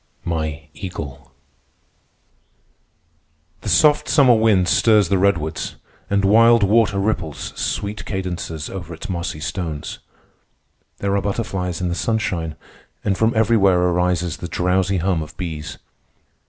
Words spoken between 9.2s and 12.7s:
stones. There are butterflies in the sunshine,